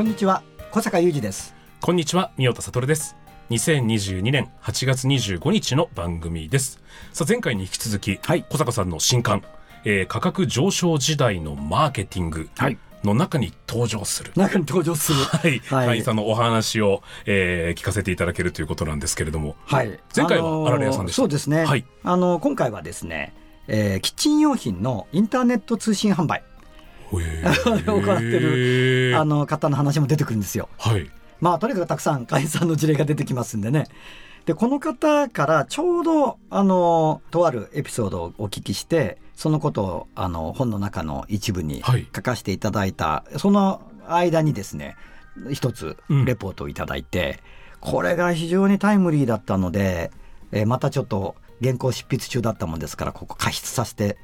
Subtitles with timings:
[0.00, 1.54] こんにちは小坂雄二です。
[1.78, 3.18] こんにちは、三代悟です。
[3.50, 6.80] 2022年8月25日の番組です。
[7.12, 8.46] さあ、前回に引き続き、はい。
[8.48, 9.42] 小坂さんの新刊、
[9.84, 12.78] えー価格上昇時代のマーケティングはい。
[13.04, 14.32] の中に登場する。
[14.36, 15.18] 中に登場する。
[15.18, 15.86] はい、はい。
[15.88, 19.54] 会員さんのお話を、えー聞かせていただけるということなんですけれども。
[19.66, 20.00] はい。
[20.16, 21.20] 前回はあられ屋さんでした。
[21.20, 21.84] そうですね、はい。
[22.04, 23.34] あの今回はですね、
[23.68, 26.42] えーキッチン用品のインターネット通信販売
[27.18, 30.68] 行 ってるあの方の話も出てくるんですよ。
[30.78, 31.10] はい。
[31.40, 33.86] まあとにかくたくさん会員さんの事例が出てきますんでね。
[34.46, 42.06] でこの方からちょうどあのとあるエピソードをお聞きしてそのことをあの本の中の一部にはい。
[42.14, 44.96] 書かせていただいた、その間にですね
[45.52, 46.24] 一つうん。
[46.24, 47.40] レポートをいただいて、
[47.80, 50.10] これが非常にタイムリーだったので、
[50.52, 54.16] えーまたちょっと原稿執筆中だったもんですからここ加筆させて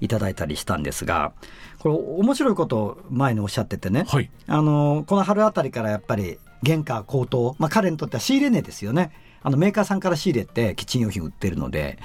[0.00, 1.32] いただいたりしたんですが
[1.78, 4.30] これ面白いことを前におっしゃっててね、はい。
[4.46, 11.98] あのこの春あたりからやっぱり原価高騰、まあ、彼にとっては仕入れ値ですよねあのメーカーさんから仕入れてキッチン用品売ってるので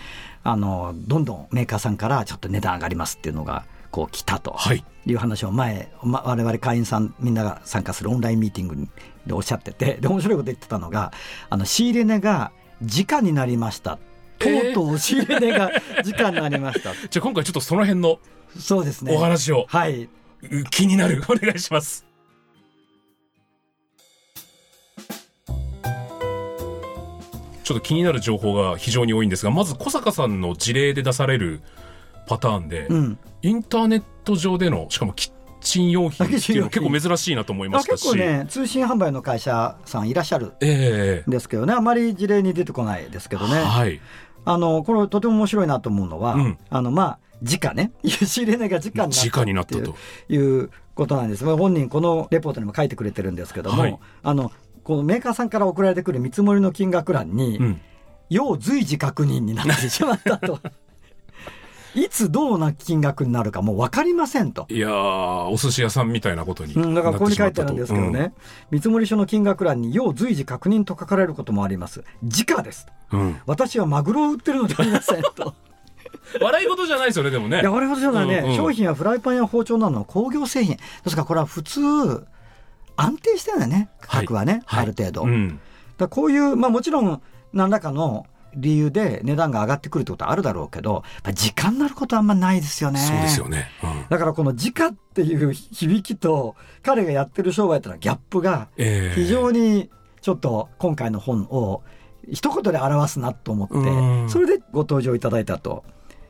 [0.44, 4.84] あのどんどんメーカーさんからちょっと値段上がりますっていうのがこう来たとはい。
[5.06, 8.88] いう話を前、ま、我々会員さんみんなが参加するオンラインミーティング
[9.26, 11.14] でおっしゃっててで面白いこと言ってたのが
[11.50, 12.52] あの仕入れ値が
[12.82, 13.98] 時価になりました
[14.40, 15.72] とうとう仕入れ値が
[16.04, 18.20] 時価になりました、 じゃあ今回ちょっとその辺の
[18.58, 20.10] そうですねお話を、はい
[20.44, 21.22] う気になる。
[21.28, 22.06] お願いします。
[27.64, 31.62] ちょっと気になる情報が非常に多いんですが、まず小坂さんの事例で出される
[32.26, 38.04] パターンで、うんインターネット上での、しかもキッチン用品っていうのは 結構珍しいなと思いまあしたし。
[38.04, 44.02] 結構ね通信販売の会社さんいらっしゃるええんですけどねあまり事例に出てこないですけどね、はい。
[44.46, 46.58] あのこれとても面白いなと思うのは、うん。
[46.70, 47.92] あのまあ時価ね。
[48.04, 49.96] 仕入れ値が時価になった時価になったと。
[50.30, 51.44] いういうことなんです。
[51.44, 54.00] まあ本人このレポートにも書いてくれてるんですけども、はい。
[54.24, 54.52] あの
[54.84, 57.82] このメーカーさんから送られてくる見積もりの金額欄に、うん。
[58.30, 60.60] 要随時確認になってしまったと
[62.00, 64.66] いつどうな金額になるかもう分かりませんと。
[64.70, 68.34] いやー、お寿司屋さんみたいなことにうん、だからここに書いてあるんなですけどね、
[68.72, 72.04] 見積書の金額欄に要随時確認と書かれることもあります。
[72.24, 72.88] 時価です。
[73.12, 73.20] うん。
[73.20, 75.54] うん私はマグロを売ってるのではありませんと。
[76.42, 77.62] 笑い事じゃないですよね、でもね。
[77.62, 80.78] いや、我々じゃないね、うんうん商品やフライパンや包丁などの工業製品。
[80.78, 81.82] ですからこれは普通、
[82.96, 85.22] 安定してるんだよね、価格はね、はいある程度。
[85.22, 85.60] だかうん。
[85.98, 87.22] らこういう、まあもちろん、
[87.54, 93.00] 何らかの理由で値段が上がってくるってことはあるだろうけど、時間になることはあんまないですよね。
[93.00, 93.70] そうですよね。
[93.84, 94.06] うん。
[94.10, 99.90] だからこの時価っていう響きと、彼がやってる商売というのはギャップが、ええ非常に
[100.22, 101.84] ちょっと今回の本を
[102.32, 105.84] 一言で表すなと思うって、んそれでご登場いただいたと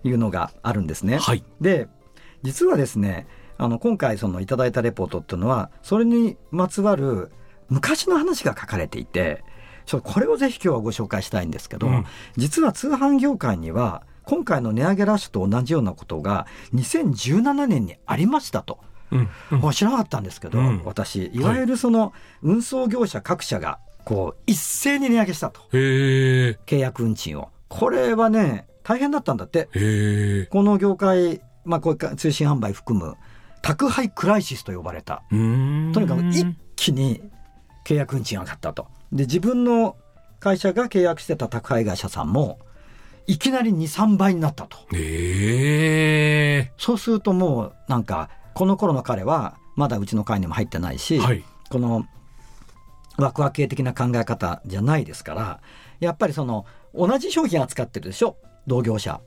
[0.04, 1.18] いうのがあるんですね。
[1.18, 1.44] はい。
[1.62, 1.88] で、
[2.44, 7.32] 実はですね、あの、今回そのいただいたレポートっていうのは、それにまつわる
[7.68, 9.44] 昔の話が書かれていて、
[9.90, 12.06] ちょっとこれをぜひ今日はご紹介したいんですけど、うん
[12.38, 16.46] 実は通販業界には、今回の値上げラッシュと同じようなことが
[16.76, 18.80] 2017年にありましたと。
[19.10, 19.30] うん。
[19.52, 22.14] うん知らなかったんですけど、うん私、いわゆるその
[22.44, 25.62] 運送業者各社が、こう、一斉に値上げしたと。
[25.72, 27.50] 契約運賃を。
[27.68, 29.70] これはね、大変だったんだって。
[30.52, 33.16] この業界、まあ、こういう通信販売含む、
[33.64, 35.24] 宅配クライシスと呼ばれた。
[35.32, 36.46] とにかく一
[36.76, 37.24] 気に
[37.88, 38.99] 契約運賃上がったと。
[39.12, 39.96] で、自分の
[40.40, 42.60] 会社が契約してた宅配会社さんも、
[43.28, 44.78] いきなり2、3倍になったと。
[44.94, 46.72] へえ。
[46.78, 51.44] そうするともう、なんか、この頃の彼は、まだうちの会にも入ってないし、はい。
[51.70, 52.06] この
[53.18, 55.62] ワクワク系的な考え方じゃないですから、
[56.00, 58.38] やっぱりその、同じ商品扱ってるでしょ？
[58.66, 59.22] 同業者。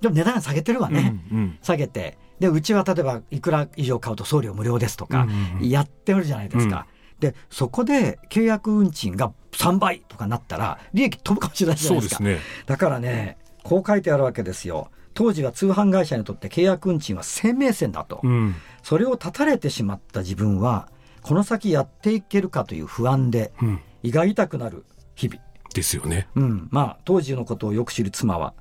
[0.00, 1.14] でも値段下げてるわね。
[1.30, 1.58] うんうん。
[1.62, 2.18] 下げて。
[2.40, 6.86] で、うちは例えばいくら以上買うと送料無料ですとかうんうんうんやってるじゃないですか。
[7.24, 12.16] で、そこで契約運賃が3倍とかなったら利益飛ぶかもしれないじゃないでか。
[12.16, 12.64] そうですすね。
[12.66, 14.90] だからね、こう書いてあるわけですよ。
[15.14, 18.20] 当時は通販会社にとって契約運賃は生命線だと。
[18.22, 18.54] うん。
[18.82, 20.88] それを断たれてしまった自分は、
[21.22, 23.80] この先やっていけるかという不安で、うん。
[24.02, 24.84] 胃が痛くなる
[25.14, 25.40] 日々。
[25.72, 26.28] ですよね。
[26.34, 26.68] うん。
[26.70, 28.54] まあ、当時のことをよく知る妻は、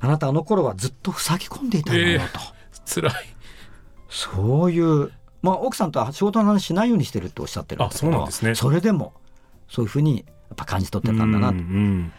[0.00, 2.40] あなたあの頃はずっと塞ぎ込んでいたのよ、と。
[3.00, 3.12] 辛い。
[4.08, 5.12] そういう、
[5.42, 9.14] まあ、奥さんとは仕事の話しないようにしてるっておっしゃってるんだけどあそうなんですねそれでも、
[9.68, 11.54] そういうふうにやっぱ感じ取ってたんだなと。
[11.54, 12.12] うんうん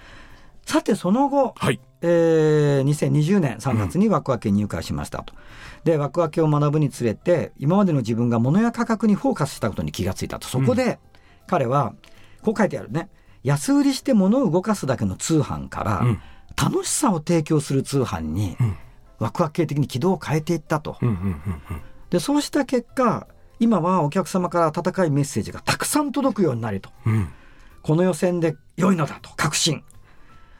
[0.63, 1.79] さて、その後、はい。
[2.01, 5.33] えー2020年3月に枠分けに入会しましたと。
[5.83, 10.47] で、枠分けを学ぶにつれて、今までの自分が物や価格にフォーカスしたことに気がついたと。
[10.47, 10.99] そこで、
[11.47, 11.93] 彼は、
[12.43, 13.09] こう書いてあるね。
[13.43, 16.21] 安売りして物を動かすだけの通販から、うん
[16.61, 18.77] 楽しさを提供する通販に、ん
[19.19, 20.97] ワクワク系的に軌道を変えていったと。
[21.01, 21.29] うんうんうんう
[21.73, 21.81] ん
[22.11, 23.27] で、そうした結果、
[23.59, 26.89] 今はお客様から温かいメッセージがたくさん届くようになりと。
[27.05, 27.29] うん
[27.81, 29.83] この予選で良いのだと確信。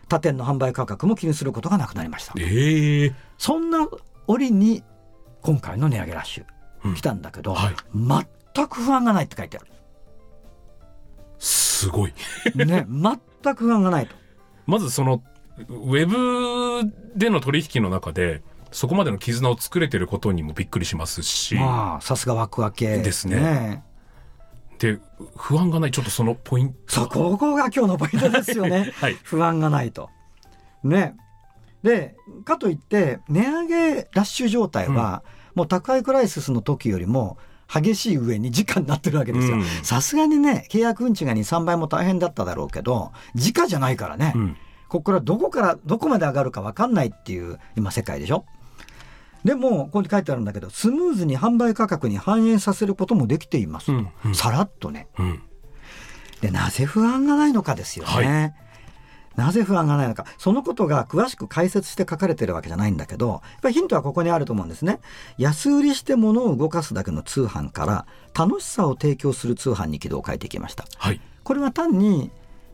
[0.10, 2.34] 他店の販売価格も気にすることがなくなりました。
[2.38, 3.88] ええそんな
[4.26, 4.84] 折に
[5.42, 6.46] 今回の値上げラッシュ
[6.84, 7.76] うん来たんだけど、はい
[8.56, 9.62] 全く不安がないって書いてあ
[11.38, 12.14] すごい。
[12.56, 12.66] る。
[12.66, 12.86] ね、
[13.44, 14.16] 全く不安がないと。
[14.66, 15.22] まずその、
[15.70, 23.84] ウェブでの取引の中で、そこまでの絆を作れてることにもびっくりしますし、まあ、さすが枠分けですね
[24.80, 25.00] で、
[25.36, 27.08] 不安がない、ちょっとそのポイント。
[27.08, 28.92] ここが今日のポイントですよね。
[28.98, 29.18] はい。
[29.22, 30.10] 不安がないと。
[30.84, 31.16] ね。
[31.84, 32.16] で、
[32.46, 37.38] かといって、値上げラッシュ状態は、もう宅配クライシスの時よりも、
[37.72, 39.64] 激しい上に時価になってるわけですようん。
[39.84, 44.34] さすがにね、契約運賃が2、3倍も大変だっただろうけど、時価じゃないからね。
[44.36, 44.58] うん。
[44.90, 48.46] ここからどこからどこまで上がるか分かんないっていう今世界でしょ
[49.44, 53.94] でも、ここに書いてあるんだけど、スムーズに販売価格に反映させることもできていますと。
[53.94, 55.08] うんうんさらっとね。
[55.18, 55.42] うん。
[56.42, 58.56] で、なぜ不安がないのかですよね。
[59.36, 60.26] はなぜ不安がないのか。
[60.38, 65.00] そのことが詳しく解説して書かれてるわけじゃないんだけど、やっぱりヒントはここにあると思うんですね。
[65.38, 68.06] 安売りして物を動かすだけの通販から、
[68.38, 70.86] 楽しさを提供する通販に軌道を変えていきました。
[70.98, 71.22] はい。
[71.44, 72.32] これは単に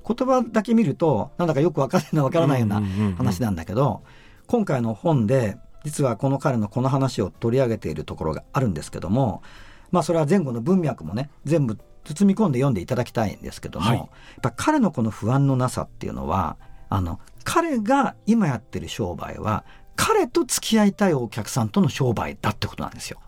[0.08, 2.82] 言葉だけ見るとなんだかよくわからないなわからないような
[3.18, 4.04] 話なんだけど
[4.48, 9.42] 今回の本で実はこの彼のこの話を取り上げているところがあるんですけども
[9.90, 14.08] まあそれは前後の文脈もね全部包み込んで読んでいただきたいんですけども、はいやっ
[14.42, 16.58] ぱ彼のこの不安のなさっていうのは
[16.90, 19.64] あの彼が今やってる商売は
[19.96, 23.22] 彼と付き合いたいお客さんとの商売だってことなんですよ。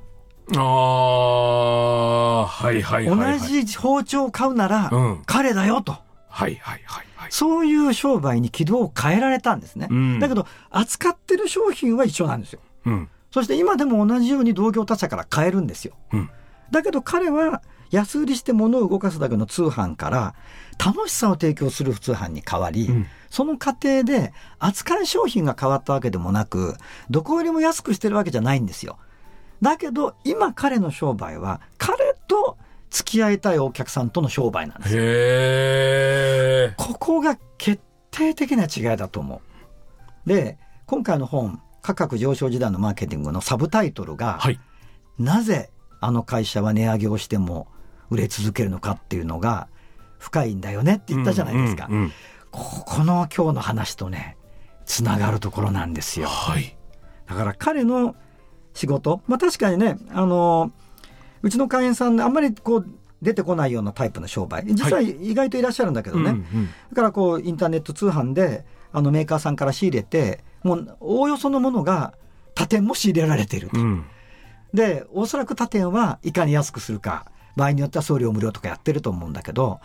[0.58, 3.40] ああ、はいはいはい、はい。
[3.40, 3.48] 同。
[3.48, 5.94] じ包丁を買うなら、うん彼だよと。
[5.94, 7.09] はいはいはいはい。
[7.30, 9.88] そういう商売に軌道を変えられたんですね。
[9.90, 12.60] うんだけど、扱ってる商品は一緒なんですよ。
[12.86, 13.10] うん。
[13.32, 15.94] そして今でも同じように同業他社から買えるんですよ。
[16.14, 16.30] うん。
[16.72, 17.62] だけど彼は
[17.92, 20.36] 安売りして物を動かすだけの通販から
[20.84, 26.78] 楽しさを提供する通販に変わり、うんその過程で扱い商品が変わったわけでもなく、
[27.12, 28.98] どこよりも安くしてるわけじゃないんですよ。
[29.62, 32.58] だけど今彼の商売は彼と
[32.90, 35.06] 付き合いたいお客さんとの商売なんですよへ
[36.70, 36.74] え。
[36.78, 37.82] ここが決
[38.12, 39.42] 定的な違いだと思
[40.26, 40.30] う。
[40.30, 44.60] で、今回の本、価格上昇時代のマーケティングのサブタイトルが、はい。
[45.18, 45.70] なぜ
[46.02, 47.68] あの会社は値上げをしても
[48.10, 49.68] 売れ続けるのかっていうのが
[50.18, 51.88] 深いんだよねって言ったじゃないですか。
[51.90, 52.12] うんうんうん
[52.52, 54.36] ここの今日の話とね、
[54.86, 56.28] つながるところなんですよ。
[56.28, 56.76] はい。
[57.28, 58.16] だから彼の
[58.74, 60.72] 仕事、まあ確かにね、あの、
[61.42, 62.88] うちの会員さんであんまりこう
[63.22, 72.14] 出てこないようなタイプの商売、実はは意外といらっしゃるんだけどね、うんうんだからこうインターネット通販であのメーカーさんから仕入れてもうおおよそのものが
[72.56, 74.06] 他店も仕入れられていると、うん。
[74.74, 79.80] でおそらく他店はいかに安くするか場合によっては送料無料とかやってると思うんだけど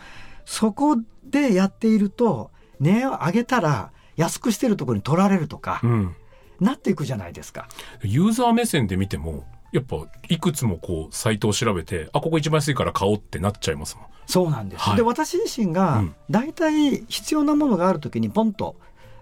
[0.44, 6.16] そこでやっていると値を上げたら安くしてるところに取られるとか、うん。
[6.60, 7.68] なっていくじゃないですか。
[8.02, 9.44] ユーザー目線で見ても、
[9.74, 9.96] やっぱ、
[10.28, 14.06] いくつもこう、サイトを調べて、あ、ここ一番安いから買おうってなっちゃいますもん。
[14.26, 14.82] そうなんです。
[14.82, 18.76] はいで私自身がうん大体必要なものがあるときにポンと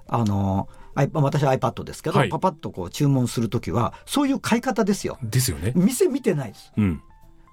[0.06, 5.18] あの私は iPad ですけど、はいパパッとこう注文するときはそういう買い方ですよ。
[5.22, 5.72] ですよね。
[5.74, 6.72] 店見てないです。
[6.76, 7.02] うん。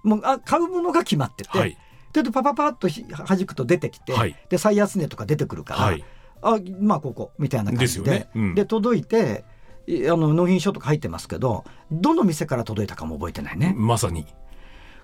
[0.04, 1.78] もうあ買うものが決まってて、はい。
[2.14, 6.04] ででパパパッとひ弾くと出てきて、はいで最安値とか出てくるから、はい。
[6.42, 9.49] あまあここみたいな感じででねうんで届いてい
[9.90, 13.74] あの納品書とか入ってますけどどの店から届いたかも覚えてないね。
[13.76, 14.28] まさに。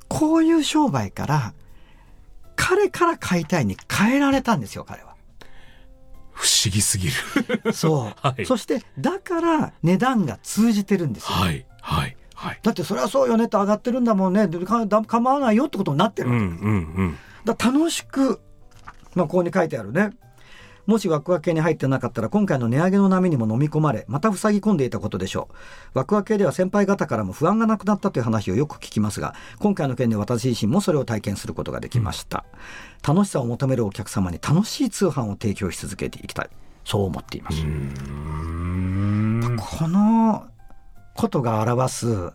[0.08, 1.54] こういう商売から
[2.56, 5.16] 彼から買いたいに変えられたんですよ彼は。
[6.32, 7.10] 不思議すぎ
[7.64, 7.74] る。
[7.74, 11.66] そう、 はいそしてだから値段が通じてるんですよ、はい。
[11.82, 12.18] はい。
[12.36, 12.60] はい。
[12.62, 17.18] だってそれはそうよねって上がってるんだもんねでかだ構わないよってことになってるわけ、うんうんうん。
[17.46, 18.42] だ楽しく、
[19.16, 20.12] まあ、ここに書いてあるね
[20.86, 25.50] もし枠分けに入ってなかったら今回の値上げの波にも飲み込まれ、また塞ぎ込んでいたことでしょ
[25.94, 25.98] う。
[25.98, 32.46] 枠分けでは先輩方からも不安がなくなったという話をよく聞きますが、今回の件で私自身もそれを体験することができました。
[33.08, 36.50] 楽しさを求めるお客様に楽しい通販を提供し続けていきたい。
[36.84, 37.58] そう思っています。
[39.80, 40.46] この
[41.16, 42.32] ことが表す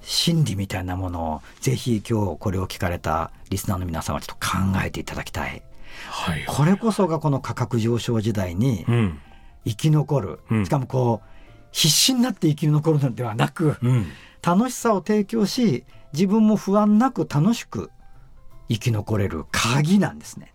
[0.00, 5.62] 心理みたいなものをぜひ今日これを聞かれたリスナーの皆さんはちょっと考えていただきたい。
[6.08, 6.45] はい。
[6.56, 9.20] これこそがこの価格上昇時代にうん。
[9.66, 11.28] 生き残る、うんしかもこう
[11.72, 14.06] 必死になって生き残るのではなく、うん。
[14.42, 17.90] 楽しさを提供し自分も不安なく楽しく
[18.70, 20.52] 生き残れる鍵なんですね。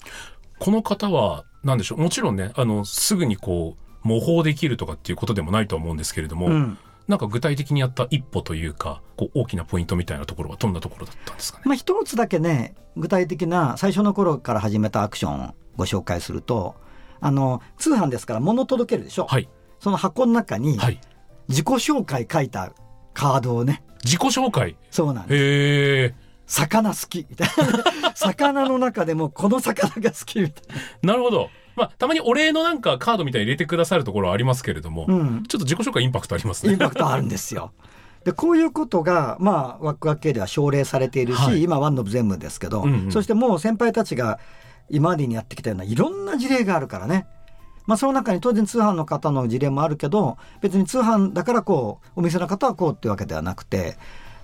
[0.58, 2.00] この方は、なんでしょう？
[2.00, 6.78] もちろんね、あの、すぐにこう、模倣できるとかっていうことでもないとは思うんですけれども、うん
[7.08, 11.64] なんか具体的にやった一歩というか、こう、大きなポイントみたいなところはどんなところだったんですかね？
[11.66, 16.76] まあ、一つだけね具体的な最初の頃から始めたアクションをご紹介すると
[17.20, 19.50] あの通販ですから物届けるでしょ、はい。
[19.80, 21.00] その箱の中にはい。
[21.48, 22.72] 自己紹介書いた
[23.14, 24.78] カードをね自己紹介？
[24.90, 26.16] そうなんです。
[26.46, 27.48] 魚好きみたい
[28.02, 30.64] な魚の中でもこの魚が好きみたい
[31.02, 31.50] なるほど。
[31.76, 36.74] まあ、たまにお礼のなんかカードみたいに入れてくださるところはありますけれども、な、うん、ちょっと自己紹介インパクトありますね。
[36.74, 37.72] インパクトあるんですよ。
[38.26, 44.40] でこういうことが、まあ、ワクワク系では奨励されているし、はい今、ワンノブ全部ですけど、うんうんそしてもう先輩たちが
[44.92, 47.28] 今までにやってきたようないろんな事例があるからね。
[47.88, 53.98] まあ、その中に当然通販の方の事例もあるけど、別に通販だからこう、お店の方はこうっていうわけではなくて、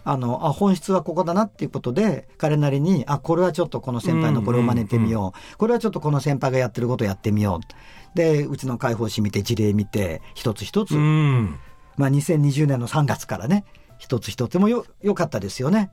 [0.03, 5.57] あの、あ、本質はここだなっていうことで、彼なりに、あ、これはちょっとこの先輩のこれを真似てみよう。
[5.57, 8.17] これはちょっとこの先輩がやってることをやってみよう。
[8.17, 11.59] で、うちの開放誌見て、事例見て、一つ一つうん。
[11.97, 13.65] まあ、2020年の3月からね、
[13.97, 15.91] 一つ一つもよ、良かったですよね。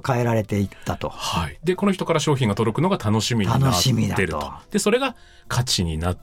[0.00, 1.08] と変えられていったと。
[1.08, 1.58] はい。
[1.64, 4.52] で、この人から商品が届くのが楽しみにな楽しみだとってると。
[4.70, 5.16] で、それが
[5.48, 6.18] 価値になっ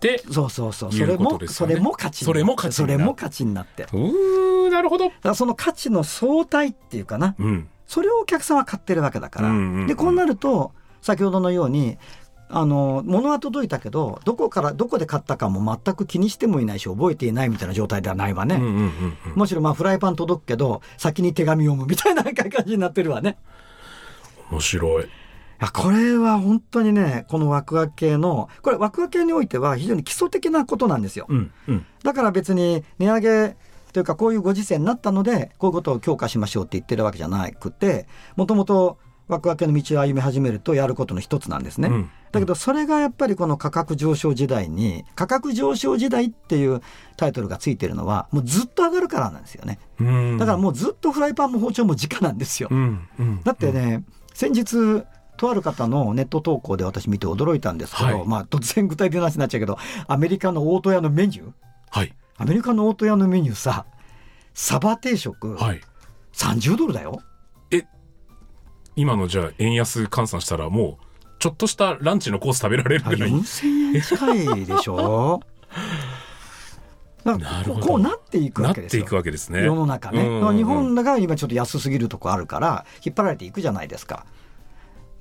[0.00, 0.92] て、そうそうそう。
[0.92, 3.84] それも、それも価値それも価値になるそれも価値になって。
[3.84, 5.10] うー、なるほど。
[5.22, 7.34] らその価値の相対っていうかな。
[7.38, 7.68] うん。
[7.86, 9.48] それをお客さんは買ってるわけだから。
[9.48, 11.98] うんうんうんで、こうなると、先ほどのように、
[12.50, 18.54] あの、物は届いたけど、どこから、どこで買ったかも全く気にしてもいないし、覚えていないみたいな状態ではないわね。
[18.54, 19.16] うんうんうんうん。
[19.36, 22.34] むしろまあフライパン届くけど、先に手紙読むみたいな感
[22.66, 23.38] じになってるわね。
[24.50, 25.04] 面白い。
[25.04, 25.06] い
[25.60, 31.26] やこれは本当にね、このワクワク系の、これワクワク系においては非常に基礎的なことなんですよ。
[31.28, 31.86] うんうん。
[32.04, 33.56] だから別に値上げ
[33.92, 38.98] というかこういうご時世になったので、こういうことを強化しましょうって言ってるわけじゃなくて、もともと
[39.28, 41.88] ワクワク系の道を歩み始めるとやることの一つなんですね。
[41.88, 46.82] うんだけどそれがやっぱりこの価格上昇時代に、価格上昇時代っていう
[47.16, 49.78] タイトルがついてるのは、もうずっと上がるからなんですよね。
[49.98, 50.36] うん。
[50.36, 52.68] だからもうずっとフライパンも包丁も直なんですよ。
[52.70, 53.42] うんうん。
[53.44, 54.04] だってね、
[54.34, 55.04] 先日、
[55.38, 61.52] とある方のネット投稿で私見て驚いたんですけど、はいまあ突然具体的な話になっちゃうけど、アメリカの大戸屋のメニュー
[61.90, 62.14] はい。
[62.36, 63.86] アメリカの大戸屋のメニューさ、
[64.52, 65.80] サバ定食、はい。
[66.34, 67.22] 30ドルだよ。
[68.98, 73.30] 今のじゃあ円安換算したらもう、ちょっとしたランチのコース食べられるぐらい。
[73.30, 75.40] 4000円近いでしょ？
[77.24, 79.04] なるほどこうなっていくなっていわけですよ。
[79.04, 79.64] くわけですね。
[79.64, 80.20] 世の中ね。
[80.20, 84.26] うんうんうんだから今ちょっと安すぎるとこあるから、引っ張られていくじゃないですか。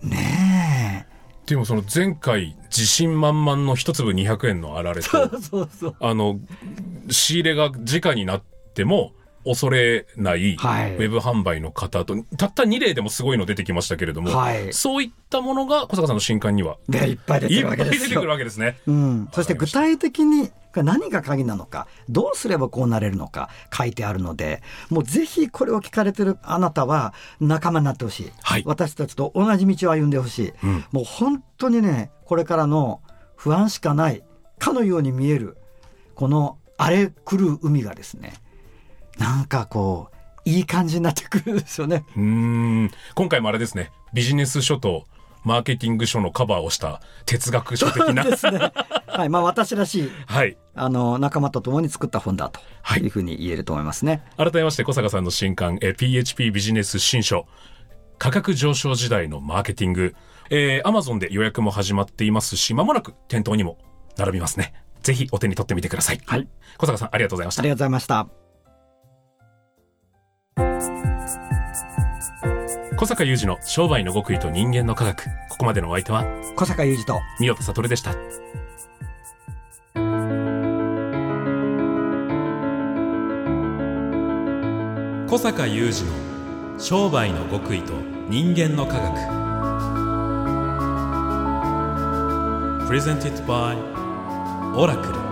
[0.02, 1.08] ね
[1.46, 5.04] でもその前回、自信満々の一粒200円のあられえ。
[5.08, 5.96] と、 そうそう。
[6.00, 6.40] あの、
[7.10, 8.44] 仕入れが直になっ
[8.74, 9.14] ても、
[9.48, 10.98] 恐れない、ウはい。
[10.98, 14.74] ェブ販売の方と、たった2例でもすごいの出てきましたけれども、はい。
[14.74, 18.00] そういったものが小坂さんの新刊には、で、いっぱい出ていっるわけですよ。
[18.00, 18.28] ぱい出てくる。
[18.28, 18.78] わけですね。
[18.86, 24.62] うん、そして具体的に何が鍵なのかどうすればこうなれるのか書いてあるので
[24.92, 28.64] もうぜひこれを聞かれてるあなたは仲間になってほしい、はい。
[28.66, 30.86] 私たちと同じ道を歩んでほしい、うん。
[30.92, 33.02] もう本当にねこれからの
[33.36, 34.24] 不安しかない
[34.60, 35.58] かのように見える
[36.16, 38.34] この荒れ狂う海がですね
[39.18, 40.10] なんかこ
[40.46, 42.06] ういい感じになってくるんですよね。
[42.16, 42.92] うーん。
[43.16, 45.06] 今回もあれですね、ビジネス書と
[45.44, 48.24] マーケティング書のカバーをした哲学書的な。
[48.24, 48.72] ですね。
[49.08, 49.30] はい。
[49.30, 50.58] まあ私らしい、はい。
[50.76, 54.24] あの、仲間と共に作った本だとはいいうふうに言えると思いますね。
[54.38, 57.48] 改めまして小坂さんの新刊、えー PHP ビジネス新書、
[58.18, 60.16] 価格上昇時代のマーケティング、
[60.50, 63.78] えー、Amazon で予約も始まっていますし、まもなく店頭にも
[64.18, 64.74] 並びますね。
[65.02, 66.22] ぜひお手に取ってみてください。
[66.26, 66.48] はい。
[66.78, 67.70] 小坂さんありがとうございましたあり。
[67.70, 68.47] がとうございました。
[72.96, 75.26] 小坂雄二の商売の極意と人間の科学。
[75.50, 77.20] ここまでのお相手は、小坂雄二と。
[77.40, 78.16] 三代田悟でした。
[85.30, 87.94] 小坂雄二の商売の極意と
[88.30, 89.14] 人間の科学
[92.88, 93.76] Presented by
[94.76, 95.27] オラクル